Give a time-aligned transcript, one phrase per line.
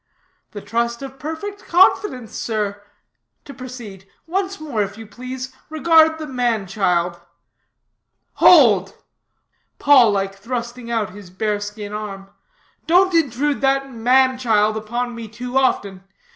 [0.49, 2.81] "The trust of perfect confidence, sir.
[3.45, 4.07] To proceed.
[4.25, 7.21] Once more, if you please, regard the man child."
[8.41, 8.95] "Hold!"
[9.77, 12.31] paw like thrusting put his bearskin arm,
[12.87, 16.03] "don't intrude that man child upon me too often.